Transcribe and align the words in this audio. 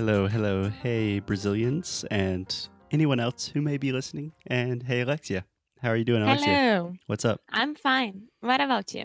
Hello, 0.00 0.26
hello, 0.28 0.70
hey 0.70 1.18
Brazilians, 1.20 2.06
and 2.10 2.68
anyone 2.90 3.20
else 3.20 3.48
who 3.48 3.60
may 3.60 3.76
be 3.76 3.92
listening. 3.92 4.32
And 4.46 4.82
hey 4.82 5.02
Alexia, 5.02 5.44
how 5.82 5.90
are 5.90 5.96
you 5.96 6.06
doing, 6.06 6.22
Alexia? 6.22 6.54
Hello. 6.56 6.94
What's 7.06 7.26
up? 7.26 7.42
I'm 7.50 7.74
fine. 7.74 8.28
What 8.40 8.62
about 8.62 8.94
you? 8.94 9.04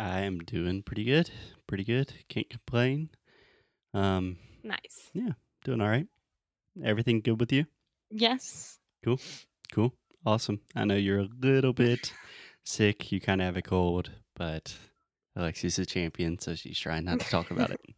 I 0.00 0.22
am 0.22 0.40
doing 0.40 0.82
pretty 0.82 1.04
good, 1.04 1.30
pretty 1.68 1.84
good. 1.84 2.12
Can't 2.28 2.50
complain. 2.50 3.10
Um, 3.94 4.38
Nice. 4.64 5.12
Yeah, 5.14 5.34
doing 5.62 5.80
all 5.80 5.88
right. 5.88 6.08
Everything 6.82 7.20
good 7.20 7.38
with 7.38 7.52
you? 7.52 7.66
Yes. 8.10 8.80
Cool, 9.04 9.20
cool, 9.70 9.94
awesome. 10.26 10.60
I 10.74 10.86
know 10.86 10.96
you're 10.96 11.20
a 11.20 11.28
little 11.40 11.72
bit 11.72 12.12
sick. 12.64 13.12
You 13.12 13.20
kind 13.20 13.40
of 13.40 13.44
have 13.44 13.56
a 13.56 13.62
cold, 13.62 14.10
but 14.34 14.76
Alexia's 15.36 15.78
a 15.78 15.86
champion, 15.86 16.40
so 16.40 16.56
she's 16.56 16.80
trying 16.80 17.04
not 17.04 17.20
to 17.20 17.26
talk 17.26 17.52
about 17.52 17.70
it. 17.70 17.80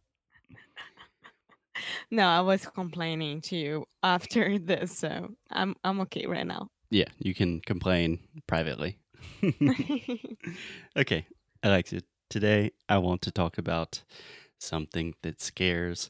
No, 2.11 2.27
I 2.27 2.41
was 2.41 2.65
complaining 2.65 3.41
to 3.41 3.55
you 3.55 3.85
after 4.03 4.57
this, 4.69 4.97
so 4.97 5.29
I'm 5.51 5.75
I'm 5.83 6.01
okay 6.01 6.25
right 6.25 6.47
now. 6.47 6.69
Yeah, 6.89 7.09
you 7.19 7.33
can 7.33 7.61
complain 7.61 8.19
privately. 8.47 8.97
okay, 10.97 11.27
Alexia, 11.61 12.01
today 12.29 12.71
I 12.87 12.97
want 12.97 13.21
to 13.23 13.31
talk 13.31 13.57
about 13.57 14.03
something 14.57 15.13
that 15.21 15.41
scares 15.41 16.09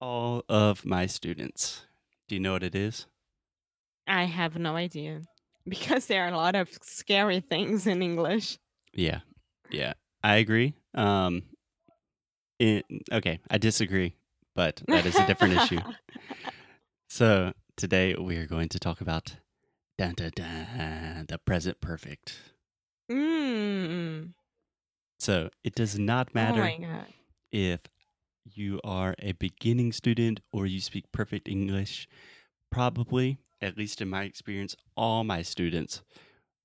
all 0.00 0.44
of 0.48 0.84
my 0.84 1.06
students. 1.06 1.86
Do 2.28 2.34
you 2.34 2.40
know 2.40 2.52
what 2.52 2.62
it 2.62 2.74
is? 2.74 3.06
I 4.06 4.24
have 4.24 4.56
no 4.58 4.76
idea 4.76 5.22
because 5.66 6.06
there 6.06 6.24
are 6.24 6.32
a 6.32 6.36
lot 6.36 6.54
of 6.54 6.68
scary 6.82 7.40
things 7.40 7.86
in 7.86 8.02
English. 8.02 8.58
Yeah, 8.92 9.20
yeah, 9.70 9.94
I 10.22 10.36
agree. 10.36 10.74
Um, 10.94 11.42
it, 12.58 12.84
okay, 13.12 13.40
I 13.48 13.58
disagree, 13.58 14.14
but 14.54 14.82
that 14.88 15.06
is 15.06 15.16
a 15.16 15.26
different 15.26 15.54
issue. 15.54 15.80
So 17.08 17.52
today 17.76 18.14
we 18.14 18.36
are 18.36 18.46
going 18.46 18.68
to 18.68 18.78
talk 18.78 19.00
about 19.00 19.36
dun, 19.98 20.14
dun, 20.14 20.30
dun, 20.34 21.26
the 21.28 21.38
present 21.44 21.80
perfect. 21.80 22.36
Mm. 23.10 24.32
So 25.18 25.50
it 25.64 25.74
does 25.74 25.98
not 25.98 26.28
Oh 26.28 26.34
matter 26.34 26.70
god. 26.80 27.06
if 27.50 27.80
you 28.44 28.80
are 28.84 29.14
a 29.18 29.32
beginning 29.32 29.92
student 29.92 30.40
or 30.52 30.66
you 30.66 30.80
speak 30.80 31.10
perfect 31.12 31.48
English. 31.48 32.08
Probably, 32.70 33.38
at 33.60 33.76
least 33.76 34.00
in 34.00 34.08
my 34.08 34.22
experience, 34.22 34.76
all 34.96 35.24
my 35.24 35.42
students 35.42 36.02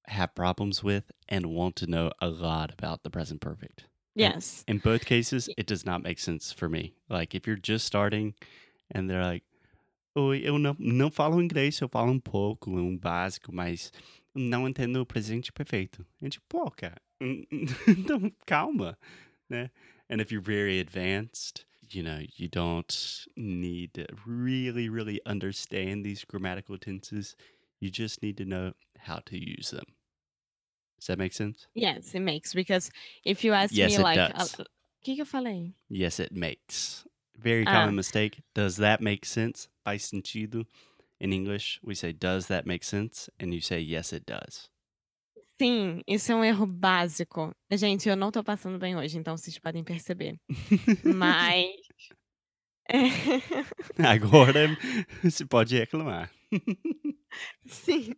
have 0.08 0.36
problems 0.36 0.84
with 0.84 1.12
and 1.28 1.48
want 1.48 1.76
to 1.78 1.88
know 1.88 2.12
a 2.22 2.28
lot 2.28 2.72
about 2.72 3.02
the 3.04 3.10
present 3.10 3.42
perfect. 3.42 3.86
Yes. 4.16 4.64
In 4.68 4.80
both 4.80 5.06
cases, 5.06 5.50
it 5.58 5.68
does 5.68 5.86
not 5.86 6.02
make 6.02 6.20
sense 6.20 6.52
for 6.52 6.70
me. 6.70 6.94
Like 7.10 7.36
if 7.36 7.46
you're 7.46 7.58
just 7.58 7.86
starting 7.86 8.34
and 8.92 9.10
they're 9.10 9.24
like, 9.24 9.44
oh, 10.16 10.34
eu 10.34 10.58
não, 10.58 10.76
não 10.80 11.12
falo 11.12 11.42
inglês, 11.42 11.80
eu 11.82 11.90
falo 11.90 12.12
um 12.12 12.20
pouco, 12.20 12.72
um 12.72 12.98
básico, 12.98 13.54
mas 13.54 13.92
não 14.34 14.68
entendo 14.68 15.02
o 15.02 15.06
presente 15.06 15.52
perfeito. 15.52 16.06
É 16.22 16.30
tipo, 16.30 16.46
pô, 16.48 16.72
cara, 16.72 17.02
então 17.88 18.32
calma, 18.46 18.98
né? 19.50 19.70
And 20.10 20.22
if 20.22 20.32
you're 20.32 20.42
very 20.42 20.80
advanced, 20.80 21.66
you 21.90 22.04
know, 22.04 22.20
you 22.38 22.48
don't 22.48 23.28
need 23.36 23.94
to 23.94 24.06
really, 24.26 24.90
really 24.90 25.20
understand 25.26 26.06
these 26.06 26.24
grammatical 26.24 26.78
tenses. 26.78 27.36
You 27.80 27.90
just 27.92 28.22
need 28.22 28.38
to 28.38 28.46
know 28.46 28.74
how 28.98 29.20
to 29.26 29.38
use 29.38 29.72
them. 29.72 29.86
Does 31.06 31.16
that 31.16 31.20
make 31.20 31.34
sense? 31.34 31.68
Yes, 31.76 32.16
it 32.16 32.22
makes 32.22 32.52
because 32.56 32.90
if 33.24 33.44
you 33.44 33.54
ask 33.54 33.72
Yes, 33.72 33.92
me 33.96 34.04
like 34.04 34.18
does. 34.18 34.56
O 34.60 34.66
que 35.04 35.14
que 35.14 35.22
eu 35.22 35.26
falei? 35.26 35.76
Yes, 35.88 36.20
it 36.20 36.32
makes. 36.34 37.06
Very 37.38 37.64
Ah. 37.68 37.72
common 37.72 37.96
mistake. 37.96 38.42
Does 38.56 38.78
that 38.78 39.04
make 39.04 39.24
sense? 39.24 39.68
Faz 39.86 40.04
sentido. 40.06 40.66
In 41.20 41.32
English, 41.32 41.80
we 41.84 41.94
say, 41.94 42.12
does 42.12 42.48
that 42.48 42.66
make 42.66 42.84
sense? 42.84 43.30
And 43.40 43.54
you 43.54 43.62
say, 43.62 43.80
yes, 43.80 44.12
it 44.14 44.26
does. 44.26 44.72
Sim, 45.62 46.02
isso 46.08 46.32
é 46.32 46.36
um 46.36 46.44
erro 46.44 46.66
básico. 46.66 47.54
Gente, 47.72 48.10
eu 48.10 48.16
não 48.16 48.32
tô 48.32 48.44
passando 48.44 48.80
bem 48.80 48.96
hoje, 48.98 49.18
então 49.20 49.38
vocês 49.38 49.60
podem 49.60 49.84
perceber. 49.84 50.40
Mas. 51.06 51.68
Agora 54.00 54.76
você 55.24 55.46
pode 55.46 55.78
reclamar. 55.78 56.32
Sim. 57.66 58.16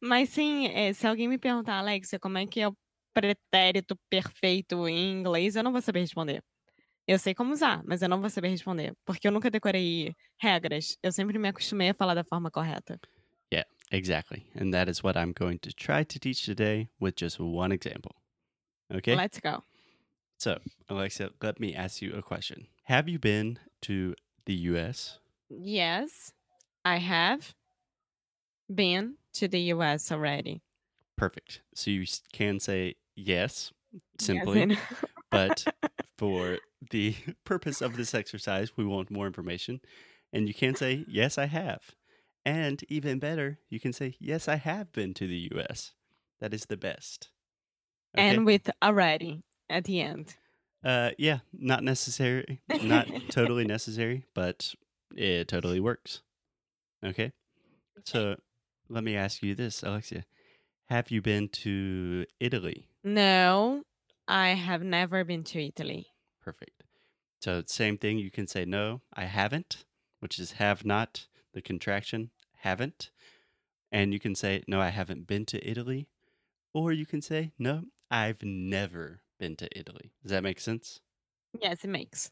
Mas 0.00 0.30
sim, 0.30 0.66
eh, 0.68 0.92
se 0.92 1.06
alguém 1.06 1.28
me 1.28 1.38
perguntar, 1.38 1.78
Alexia, 1.78 2.18
como 2.18 2.38
é 2.38 2.46
que 2.46 2.60
é 2.60 2.68
o 2.68 2.76
pretérito 3.12 3.96
perfeito 4.08 4.88
em 4.88 5.12
inglês, 5.12 5.56
eu 5.56 5.62
não 5.62 5.72
vou 5.72 5.82
saber 5.82 6.00
responder. 6.00 6.42
Eu 7.06 7.18
sei 7.18 7.34
como 7.34 7.52
usar, 7.52 7.82
mas 7.84 8.02
eu 8.02 8.08
não 8.08 8.20
vou 8.20 8.30
saber 8.30 8.48
responder, 8.48 8.94
porque 9.04 9.26
eu 9.26 9.32
nunca 9.32 9.50
decorei 9.50 10.14
regras. 10.40 10.96
Eu 11.02 11.12
sempre 11.12 11.38
me 11.38 11.48
acostumei 11.48 11.90
a 11.90 11.94
falar 11.94 12.14
da 12.14 12.24
forma 12.24 12.50
correta. 12.50 12.98
Exactly. 13.90 14.46
And 14.54 14.72
that 14.72 14.88
is 14.88 15.02
what 15.02 15.16
I'm 15.16 15.32
going 15.32 15.58
to 15.60 15.72
try 15.72 16.04
to 16.04 16.18
teach 16.18 16.46
today 16.46 16.88
with 17.00 17.16
just 17.16 17.40
one 17.40 17.72
example. 17.72 18.14
Okay? 18.92 19.16
Let's 19.16 19.40
go. 19.40 19.64
So, 20.38 20.58
Alexa, 20.88 21.30
let 21.42 21.58
me 21.60 21.74
ask 21.74 22.00
you 22.00 22.14
a 22.14 22.22
question. 22.22 22.68
Have 22.84 23.08
you 23.08 23.18
been 23.18 23.58
to 23.82 24.14
the 24.46 24.54
US? 24.54 25.18
Yes, 25.50 26.32
I 26.84 26.96
have 26.96 27.54
been 28.72 29.16
to 29.34 29.48
the 29.48 29.60
US 29.74 30.10
already. 30.12 30.62
Perfect. 31.16 31.62
So 31.74 31.90
you 31.90 32.06
can 32.32 32.60
say 32.60 32.94
yes, 33.14 33.72
Yes, 33.92 34.02
simply. 34.18 34.62
and- 34.62 34.78
but 35.30 35.66
for 36.18 36.58
the 36.90 37.14
purpose 37.44 37.80
of 37.80 37.96
this 37.96 38.14
exercise, 38.14 38.76
we 38.76 38.84
want 38.84 39.10
more 39.10 39.26
information. 39.26 39.80
And 40.32 40.46
you 40.48 40.54
can 40.54 40.74
say, 40.74 41.04
Yes, 41.08 41.38
I 41.38 41.46
have. 41.46 41.80
And 42.44 42.82
even 42.88 43.18
better, 43.18 43.58
you 43.68 43.80
can 43.80 43.92
say, 43.92 44.14
Yes, 44.18 44.48
I 44.48 44.56
have 44.56 44.92
been 44.92 45.12
to 45.14 45.26
the 45.26 45.50
US. 45.52 45.92
That 46.40 46.54
is 46.54 46.66
the 46.66 46.76
best. 46.76 47.28
Okay? 48.16 48.26
and 48.34 48.44
with 48.46 48.70
already 48.82 49.42
at 49.68 49.84
the 49.84 50.00
end. 50.00 50.34
uh, 50.84 51.10
yeah, 51.18 51.40
not 51.52 51.84
necessary, 51.84 52.60
not 52.82 53.06
totally 53.28 53.64
necessary, 53.76 54.24
but 54.34 54.72
it 55.14 55.46
totally 55.48 55.78
works. 55.80 56.22
Okay. 57.04 57.32
So 58.04 58.36
let 58.90 59.04
me 59.04 59.16
ask 59.16 59.42
you 59.42 59.54
this, 59.54 59.82
Alexia. 59.82 60.24
Have 60.86 61.10
you 61.10 61.22
been 61.22 61.48
to 61.48 62.26
Italy? 62.40 62.88
No, 63.04 63.84
I 64.26 64.50
have 64.50 64.82
never 64.82 65.24
been 65.24 65.44
to 65.44 65.64
Italy. 65.64 66.08
Perfect. 66.42 66.82
So 67.40 67.62
same 67.66 67.96
thing. 67.96 68.18
You 68.18 68.30
can 68.30 68.46
say 68.46 68.64
no, 68.64 69.00
I 69.14 69.24
haven't, 69.24 69.84
which 70.18 70.38
is 70.38 70.52
have 70.52 70.84
not, 70.84 71.26
the 71.54 71.62
contraction, 71.62 72.30
haven't. 72.58 73.10
And 73.92 74.12
you 74.12 74.20
can 74.20 74.34
say 74.34 74.62
no, 74.66 74.80
I 74.80 74.88
haven't 74.88 75.26
been 75.26 75.46
to 75.46 75.68
Italy. 75.68 76.08
Or 76.74 76.92
you 76.92 77.06
can 77.06 77.22
say 77.22 77.52
no, 77.58 77.84
I've 78.10 78.42
never 78.42 79.20
been 79.38 79.56
to 79.56 79.78
Italy. 79.78 80.12
Does 80.22 80.32
that 80.32 80.42
make 80.42 80.60
sense? 80.60 81.00
Yes, 81.60 81.84
it 81.84 81.88
makes. 81.88 82.30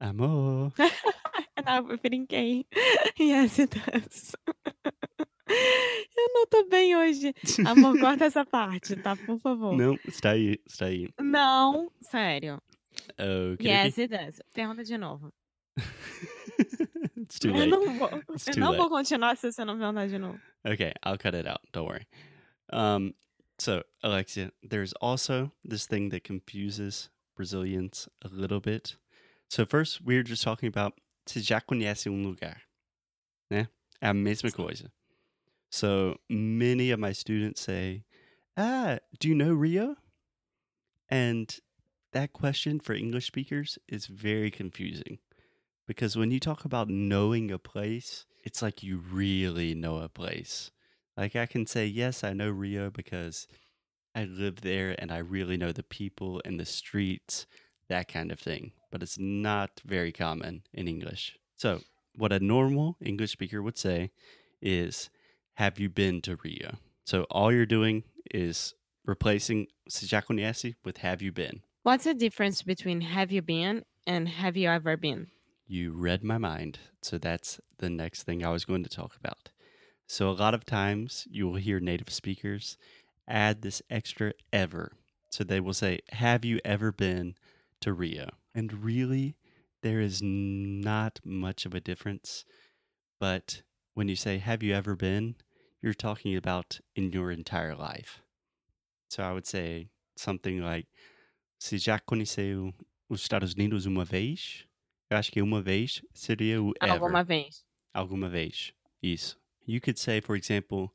Amor. 0.00 0.72
and 1.56 1.66
I'm 1.66 1.96
feeling 1.98 2.26
gay. 2.26 2.66
Yes, 3.16 3.58
it 3.58 3.70
does. 3.70 4.34
Eu 6.16 6.28
não 6.32 6.46
tô 6.46 6.64
bem 6.68 6.96
hoje. 6.96 7.34
Amor, 7.66 7.98
corta 7.98 8.24
essa 8.24 8.44
parte, 8.44 8.96
tá? 8.96 9.16
Por 9.16 9.38
favor. 9.38 9.76
Não, 9.76 9.98
está 10.06 10.30
aí, 10.30 10.58
está 10.66 10.86
aí. 10.86 11.08
Não, 11.20 11.90
sério. 12.00 12.62
Okay. 13.54 13.66
Yes, 13.70 13.98
it 13.98 14.08
does. 14.16 14.40
Pergunta 14.52 14.84
de 14.84 14.96
novo. 14.96 15.32
it's 17.18 17.38
too 17.38 17.50
Eu 17.50 17.56
late. 17.56 17.70
não 17.70 17.98
vou, 17.98 18.08
It's 18.34 18.46
eu 18.48 18.56
não 18.58 18.68
late. 18.70 18.78
vou 18.78 18.88
continuar 18.88 19.36
se 19.36 19.50
você 19.52 19.64
não 19.64 19.76
perguntar 19.78 20.06
de 20.08 20.18
novo. 20.18 20.40
Okay, 20.64 20.92
I'll 21.04 21.18
cut 21.18 21.34
it 21.36 21.48
out. 21.48 21.60
Don't 21.72 21.88
worry. 21.88 22.06
Um, 22.72 23.12
so 23.58 23.82
Alexia, 24.02 24.52
there's 24.62 24.92
also 25.00 25.50
this 25.68 25.86
thing 25.86 26.08
that 26.10 26.20
confuses 26.22 27.10
Brazilians 27.36 28.08
a 28.24 28.28
little 28.28 28.60
bit. 28.60 28.96
So 29.50 29.66
first, 29.66 30.00
we 30.04 30.14
were 30.14 30.24
just 30.24 30.42
talking 30.42 30.68
about 30.68 30.94
se 31.26 31.40
já 31.40 31.60
conhece 31.60 32.08
um 32.08 32.22
lugar, 32.22 32.62
né? 33.50 33.68
É 34.00 34.08
a 34.08 34.14
mesma 34.14 34.50
coisa. 34.52 34.90
So 35.74 36.18
many 36.30 36.92
of 36.92 37.00
my 37.00 37.10
students 37.10 37.60
say, 37.60 38.04
"Ah, 38.56 39.00
do 39.18 39.28
you 39.28 39.34
know 39.34 39.52
Rio?" 39.52 39.96
And 41.08 41.52
that 42.12 42.32
question 42.32 42.78
for 42.78 42.92
English 42.92 43.26
speakers 43.26 43.76
is 43.88 44.06
very 44.06 44.52
confusing 44.52 45.18
because 45.84 46.16
when 46.16 46.30
you 46.30 46.38
talk 46.38 46.64
about 46.64 46.88
knowing 46.88 47.50
a 47.50 47.58
place, 47.58 48.24
it's 48.44 48.62
like 48.62 48.84
you 48.84 48.98
really 48.98 49.74
know 49.74 49.96
a 49.96 50.08
place. 50.08 50.70
Like 51.16 51.34
I 51.34 51.44
can 51.44 51.66
say, 51.66 51.86
yes, 51.86 52.22
I 52.22 52.34
know 52.34 52.50
Rio 52.50 52.88
because 52.88 53.48
I 54.14 54.26
live 54.26 54.60
there 54.60 54.94
and 54.96 55.10
I 55.10 55.18
really 55.18 55.56
know 55.56 55.72
the 55.72 55.82
people 55.82 56.40
and 56.44 56.60
the 56.60 56.64
streets, 56.64 57.48
that 57.88 58.06
kind 58.06 58.30
of 58.30 58.38
thing. 58.38 58.74
But 58.92 59.02
it's 59.02 59.18
not 59.18 59.80
very 59.84 60.12
common 60.12 60.62
in 60.72 60.86
English. 60.86 61.36
So, 61.56 61.80
what 62.14 62.32
a 62.32 62.38
normal 62.38 62.96
English 63.00 63.32
speaker 63.32 63.60
would 63.60 63.76
say 63.76 64.12
is, 64.62 65.10
Have 65.54 65.78
you 65.78 65.88
been 65.88 66.20
to 66.22 66.36
Rio? 66.42 66.78
So, 67.04 67.24
all 67.30 67.52
you're 67.52 67.66
doing 67.66 68.04
is 68.32 68.74
replacing 69.04 69.66
se 69.88 70.06
já 70.06 70.24
conhece 70.24 70.74
with 70.84 70.98
have 70.98 71.22
you 71.22 71.32
been. 71.32 71.62
What's 71.82 72.04
the 72.04 72.14
difference 72.14 72.62
between 72.62 73.02
have 73.02 73.30
you 73.30 73.42
been 73.42 73.84
and 74.06 74.28
have 74.28 74.56
you 74.56 74.68
ever 74.68 74.96
been? 74.96 75.28
You 75.66 75.92
read 75.92 76.24
my 76.24 76.38
mind. 76.38 76.78
So 77.02 77.18
that's 77.18 77.60
the 77.78 77.90
next 77.90 78.22
thing 78.22 78.44
I 78.44 78.50
was 78.50 78.64
going 78.64 78.82
to 78.84 78.90
talk 78.90 79.16
about. 79.16 79.50
So, 80.06 80.28
a 80.28 80.32
lot 80.32 80.54
of 80.54 80.66
times 80.66 81.26
you 81.30 81.48
will 81.48 81.56
hear 81.56 81.80
native 81.80 82.10
speakers 82.10 82.76
add 83.26 83.62
this 83.62 83.80
extra 83.88 84.32
ever. 84.52 84.92
So, 85.30 85.44
they 85.44 85.60
will 85.60 85.74
say, 85.74 86.00
Have 86.12 86.44
you 86.44 86.60
ever 86.64 86.92
been 86.92 87.34
to 87.80 87.92
Rio? 87.92 88.30
And 88.54 88.84
really, 88.84 89.36
there 89.82 90.00
is 90.00 90.20
not 90.22 91.20
much 91.24 91.64
of 91.64 91.74
a 91.74 91.80
difference. 91.80 92.44
But 93.18 93.62
when 93.94 94.08
you 94.08 94.16
say, 94.16 94.38
Have 94.38 94.62
you 94.62 94.74
ever 94.74 94.94
been? 94.94 95.36
You're 95.84 95.92
talking 95.92 96.34
about 96.34 96.80
in 96.96 97.12
your 97.12 97.30
entire 97.30 97.74
life. 97.74 98.22
So, 99.10 99.22
I 99.22 99.32
would 99.32 99.46
say 99.46 99.90
something 100.16 100.62
like, 100.62 100.86
Se 101.58 101.76
já 101.76 102.00
conheceu 102.00 102.74
os 103.08 103.20
Estados 103.20 103.52
Unidos 103.54 103.86
uma 103.86 104.04
vez? 104.04 104.66
Eu 105.10 105.18
acho 105.18 105.30
que 105.30 105.42
uma 105.42 105.62
vez 105.62 106.02
seria 106.14 106.60
o 106.62 106.72
ever. 106.80 106.94
Alguma 106.94 107.22
vez. 107.22 107.64
Alguma 107.92 108.28
vez. 108.28 108.72
Isso. 109.02 109.38
You 109.66 109.80
could 109.80 109.98
say, 109.98 110.20
for 110.20 110.36
example, 110.36 110.90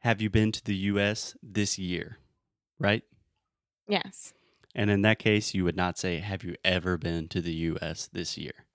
have 0.00 0.22
you 0.22 0.30
been 0.30 0.50
to 0.50 0.62
the 0.64 0.90
US 0.92 1.36
this 1.42 1.78
year? 1.78 2.18
Right? 2.78 3.04
Yes. 3.86 4.34
And 4.74 4.90
in 4.90 5.02
that 5.02 5.18
case, 5.18 5.54
you 5.54 5.64
would 5.64 5.76
not 5.76 5.98
say, 5.98 6.18
have 6.18 6.42
you 6.42 6.56
ever 6.64 6.96
been 6.98 7.28
to 7.28 7.42
the 7.42 7.54
US 7.72 8.08
this 8.08 8.38
year? 8.38 8.66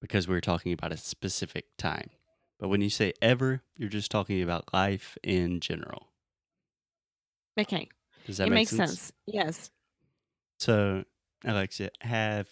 Because 0.00 0.26
we're 0.26 0.40
talking 0.40 0.72
about 0.72 0.92
a 0.92 0.96
specific 0.96 1.66
time. 1.76 2.10
But 2.62 2.68
when 2.68 2.80
you 2.80 2.90
say 2.90 3.12
ever, 3.20 3.60
you're 3.76 3.88
just 3.88 4.12
talking 4.12 4.40
about 4.40 4.72
life 4.72 5.18
in 5.24 5.58
general. 5.58 6.10
Okay. 7.58 7.88
Does 8.24 8.36
that 8.36 8.46
it 8.46 8.50
make 8.50 8.54
makes 8.54 8.70
sense? 8.70 8.90
sense. 8.90 9.12
Yes. 9.26 9.70
So, 10.60 11.02
Alexia, 11.44 11.90
have 12.02 12.48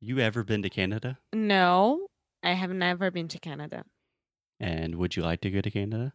you 0.00 0.18
ever 0.18 0.44
been 0.44 0.62
to 0.62 0.70
Canada? 0.70 1.18
No, 1.34 2.06
I 2.42 2.52
have 2.54 2.70
never 2.70 3.10
been 3.10 3.28
to 3.28 3.38
Canada. 3.38 3.84
And 4.60 4.94
would 4.94 5.14
you 5.14 5.22
like 5.22 5.42
to 5.42 5.50
go 5.50 5.60
to 5.60 5.70
Canada? 5.70 6.14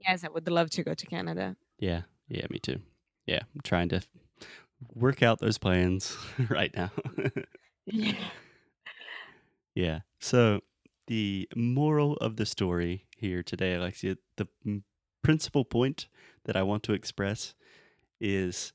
Yes, 0.00 0.24
I 0.24 0.28
would 0.28 0.48
love 0.48 0.70
to 0.70 0.82
go 0.82 0.94
to 0.94 1.06
Canada. 1.06 1.56
Yeah, 1.78 2.04
yeah, 2.26 2.46
me 2.48 2.58
too. 2.58 2.80
Yeah, 3.26 3.40
I'm 3.54 3.60
trying 3.62 3.90
to 3.90 4.00
work 4.94 5.22
out 5.22 5.40
those 5.40 5.58
plans 5.58 6.16
right 6.48 6.74
now. 6.74 6.90
Yeah. 7.84 8.14
yeah. 9.74 9.98
So, 10.20 10.60
the 11.06 11.48
moral 11.56 12.14
of 12.14 12.36
the 12.36 12.46
story 12.46 13.06
here 13.16 13.42
today, 13.42 13.74
Alexia, 13.74 14.16
the 14.36 14.48
principal 15.22 15.64
point 15.64 16.08
that 16.44 16.56
I 16.56 16.62
want 16.62 16.82
to 16.84 16.92
express 16.92 17.54
is 18.20 18.72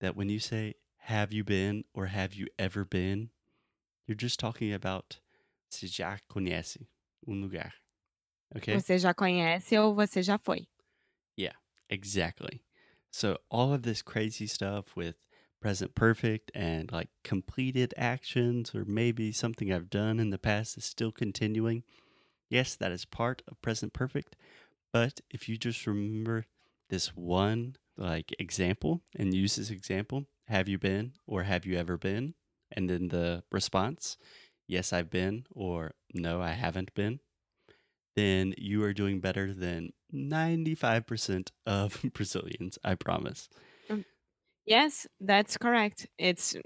that 0.00 0.16
when 0.16 0.28
you 0.28 0.38
say, 0.38 0.74
have 0.98 1.32
you 1.32 1.44
been 1.44 1.84
or 1.94 2.06
have 2.06 2.34
you 2.34 2.46
ever 2.58 2.84
been, 2.84 3.30
you're 4.06 4.16
just 4.16 4.38
talking 4.38 4.72
about 4.72 5.18
se 5.70 5.86
já 5.86 6.18
conhece 6.28 6.86
um 7.26 7.40
lugar. 7.40 7.72
Okay? 8.56 8.74
Você 8.74 8.98
já 8.98 9.12
conhece 9.12 9.76
ou 9.78 9.94
você 9.94 10.22
já 10.22 10.38
foi? 10.38 10.68
Yeah, 11.36 11.56
exactly. 11.90 12.62
So 13.10 13.38
all 13.50 13.72
of 13.72 13.82
this 13.82 14.02
crazy 14.02 14.46
stuff 14.46 14.96
with 14.96 15.16
present 15.60 15.94
perfect 15.94 16.50
and 16.54 16.90
like 16.92 17.08
completed 17.24 17.94
actions 17.96 18.74
or 18.74 18.84
maybe 18.84 19.32
something 19.32 19.72
I've 19.72 19.90
done 19.90 20.20
in 20.20 20.30
the 20.30 20.38
past 20.38 20.76
is 20.76 20.84
still 20.84 21.12
continuing. 21.12 21.82
Yes, 22.48 22.76
that 22.76 22.92
is 22.92 23.04
part 23.04 23.42
of 23.48 23.60
present 23.62 23.92
perfect, 23.92 24.36
but 24.92 25.20
if 25.30 25.48
you 25.48 25.56
just 25.56 25.86
remember 25.86 26.46
this 26.88 27.08
one 27.16 27.76
like 27.96 28.34
example 28.38 29.02
and 29.16 29.34
use 29.34 29.56
this 29.56 29.70
example, 29.70 30.26
have 30.48 30.68
you 30.68 30.78
been 30.78 31.14
or 31.26 31.42
have 31.42 31.66
you 31.66 31.76
ever 31.76 31.96
been? 31.96 32.34
And 32.70 32.88
then 32.88 33.08
the 33.08 33.42
response, 33.50 34.16
yes, 34.68 34.92
I've 34.92 35.10
been 35.10 35.46
or 35.50 35.94
no, 36.14 36.40
I 36.40 36.50
haven't 36.50 36.94
been 36.94 37.20
then 38.16 38.54
you 38.56 38.82
are 38.82 38.94
doing 38.94 39.20
better 39.20 39.52
than 39.52 39.92
95% 40.12 41.52
of 41.66 42.02
Brazilians, 42.14 42.78
I 42.82 42.94
promise. 42.94 43.48
Mm. 43.88 44.04
Yes, 44.68 45.08
that's 45.24 45.56
correct. 45.56 46.08
It's 46.20 46.56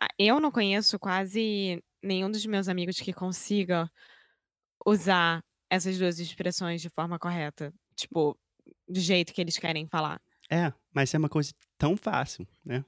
Ah, 0.00 0.08
Eu 0.18 0.40
não 0.40 0.50
conheço 0.50 0.98
quase 0.98 1.82
nenhum 2.02 2.30
dos 2.30 2.44
meus 2.46 2.68
amigos 2.68 2.98
que 3.00 3.12
consiga 3.12 3.90
usar 4.86 5.42
essas 5.68 5.98
duas 5.98 6.18
expressões 6.18 6.80
de 6.82 6.88
forma 6.88 7.18
correta, 7.18 7.72
tipo, 7.94 8.36
do 8.88 8.98
jeito 8.98 9.32
que 9.32 9.40
eles 9.40 9.56
querem 9.58 9.86
falar. 9.86 10.20
É, 10.50 10.72
mas 10.92 11.14
é 11.14 11.18
uma 11.18 11.28
coisa 11.28 11.52
tão 11.78 11.96
fácil, 11.96 12.46
né? 12.64 12.84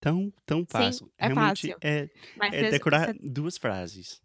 Tão, 0.00 0.32
tão 0.46 0.64
fácil. 0.64 1.12
é 1.18 1.26
Realmente 1.26 1.72
fácil. 1.72 1.78
É, 1.82 2.08
Mas 2.36 2.54
é 2.54 2.60
você- 2.64 2.70
decorar 2.70 3.06
você- 3.12 3.18
duas 3.28 3.58
frases. 3.58 4.22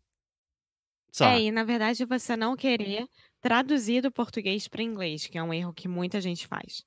Só. 1.11 1.27
É, 1.27 1.41
e 1.41 1.51
na 1.51 1.63
verdade 1.65 2.05
você 2.05 2.35
não 2.37 2.55
querer 2.55 3.07
traduzir 3.41 4.01
do 4.01 4.11
português 4.11 4.67
para 4.67 4.81
inglês, 4.83 5.27
que 5.27 5.37
é 5.37 5.43
um 5.43 5.53
erro 5.53 5.73
que 5.73 5.87
muita 5.87 6.21
gente 6.21 6.47
faz. 6.47 6.83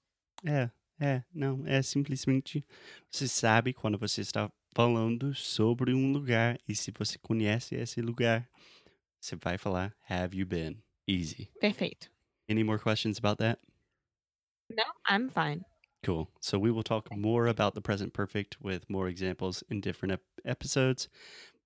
É, 0.46 0.70
é, 1.00 1.22
não, 1.32 1.66
é 1.66 1.80
simplesmente 1.82 2.64
você 3.10 3.28
sabe 3.28 3.72
quando 3.72 3.98
você 3.98 4.20
está 4.20 4.50
falando 4.74 5.34
sobre 5.34 5.92
um 5.94 6.12
lugar 6.12 6.58
e 6.68 6.74
se 6.74 6.90
você 6.90 7.18
conhece 7.18 7.74
esse 7.74 8.00
lugar, 8.00 8.48
você 9.20 9.36
vai 9.36 9.58
falar 9.58 9.94
have 10.08 10.36
you 10.36 10.46
been? 10.46 10.82
Easy. 11.06 11.50
Perfeito. 11.60 12.10
Any 12.48 12.62
more 12.62 12.78
questions 12.78 13.18
about 13.18 13.38
that? 13.38 13.60
No, 14.70 14.84
I'm 15.08 15.28
fine. 15.30 15.64
Cool. 16.02 16.28
So 16.40 16.58
we 16.58 16.70
will 16.70 16.82
talk 16.82 17.10
more 17.10 17.48
about 17.48 17.74
the 17.74 17.80
present 17.80 18.12
perfect 18.12 18.60
with 18.60 18.88
more 18.88 19.08
examples 19.08 19.64
in 19.68 19.80
different 19.80 20.12
ep- 20.12 20.22
episodes, 20.44 21.08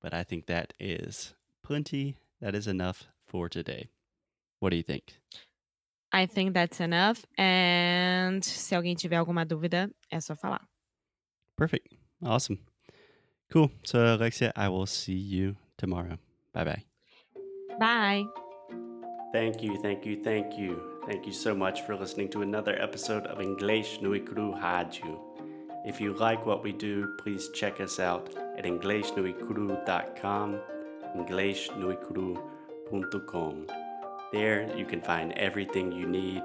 but 0.01 0.15
I 0.15 0.25
think 0.25 0.47
that 0.47 0.73
is 0.81 1.35
plenty. 1.63 2.17
That 2.41 2.55
is 2.55 2.67
enough 2.67 3.09
for 3.27 3.49
today. 3.49 3.89
What 4.61 4.71
do 4.71 4.77
you 4.77 4.83
think? 4.83 5.19
I 6.13 6.27
think 6.27 6.53
that's 6.53 6.81
enough. 6.81 7.25
And 7.39 8.45
se 8.45 8.75
alguém 8.75 8.95
tiver 8.95 9.17
alguma 9.17 9.45
dúvida, 9.45 9.91
é 10.11 10.21
só 10.21 10.37
falar. 10.37 10.61
Perfect. 11.57 11.97
Awesome. 12.23 12.59
Cool. 13.51 13.71
So, 13.85 13.99
Alexia, 13.99 14.53
I 14.57 14.69
will 14.69 14.87
see 14.87 15.15
you 15.15 15.57
tomorrow. 15.77 16.19
Bye 16.53 16.65
bye. 16.65 16.85
Bye! 17.79 18.25
Thank 19.33 19.63
you, 19.63 19.81
thank 19.81 20.05
you, 20.05 20.23
thank 20.23 20.59
you. 20.59 20.79
Thank 21.07 21.27
you 21.27 21.33
so 21.33 21.55
much 21.55 21.83
for 21.83 21.97
listening 21.97 22.29
to 22.31 22.43
another 22.43 22.77
episode 22.81 23.27
of 23.27 23.41
English 23.41 24.01
Nui 24.03 24.21
Cru 24.21 24.53
Rádio. 24.53 25.19
If 25.85 26.01
you 26.01 26.15
like 26.15 26.47
what 26.47 26.63
we 26.63 26.73
do, 26.73 27.09
please 27.19 27.49
check 27.55 27.81
us 27.81 27.99
out 27.99 28.31
at 28.57 28.65
inglesnuicru.com, 28.65 30.61
inglesnuicru.com. 31.17 33.67
There 34.33 34.75
you 34.77 34.87
can 34.87 35.03
find 35.03 35.33
everything 35.33 35.93
you 35.93 36.07
need 36.07 36.43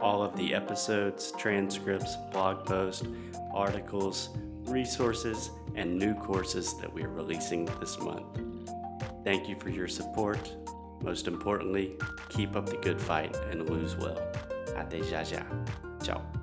all 0.00 0.22
of 0.22 0.34
the 0.36 0.54
episodes, 0.54 1.32
transcripts, 1.38 2.16
blog 2.32 2.64
posts, 2.64 3.06
articles, 3.54 4.30
resources, 4.64 5.50
and 5.74 5.98
new 5.98 6.14
courses 6.14 6.78
that 6.80 6.92
we 6.92 7.02
are 7.04 7.10
releasing 7.10 7.66
this 7.78 7.98
month. 8.00 8.26
Thank 9.24 9.48
you 9.48 9.56
for 9.60 9.68
your 9.68 9.88
support. 9.88 10.50
Most 11.02 11.28
importantly, 11.28 11.96
keep 12.28 12.56
up 12.56 12.66
the 12.66 12.76
good 12.78 13.00
fight 13.00 13.36
and 13.50 13.68
lose 13.68 13.96
well. 13.96 14.20
Até 14.76 15.02
já 15.02 15.22
já. 15.22 15.44
Ciao. 16.02 16.39